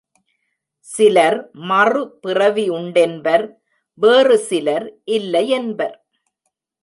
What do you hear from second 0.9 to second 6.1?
சிலர் மறு பிறவி உண்டென்பர் வேறு சிலர் இல்லையென்பர்.